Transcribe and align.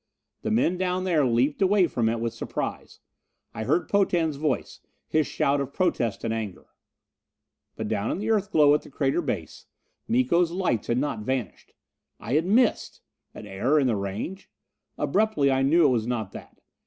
The 0.41 0.49
men 0.49 0.79
down 0.79 1.03
there 1.03 1.27
leaped 1.27 1.61
away 1.61 1.85
from 1.85 2.09
it 2.09 2.19
with 2.19 2.33
surprise. 2.33 2.99
I 3.53 3.65
heard 3.65 3.87
Potan's 3.87 4.35
voice, 4.37 4.79
his 5.07 5.27
shout 5.27 5.61
of 5.61 5.73
protest 5.73 6.23
and 6.23 6.33
anger. 6.33 6.65
But 7.75 7.87
down 7.87 8.09
in 8.09 8.17
the 8.17 8.31
Earthglow 8.31 8.73
at 8.73 8.81
the 8.81 8.89
crater 8.89 9.21
base, 9.21 9.67
Miko's 10.07 10.49
lights 10.49 10.87
had 10.87 10.97
not 10.97 11.19
vanished! 11.19 11.73
I 12.19 12.33
had 12.33 12.47
missed! 12.47 13.01
An 13.35 13.45
error 13.45 13.79
in 13.79 13.85
the 13.85 13.95
range? 13.95 14.49
Abruptly 14.97 15.51
I 15.51 15.61
knew 15.61 15.85
it 15.85 15.89
was 15.89 16.07
not 16.07 16.31
that. 16.31 16.61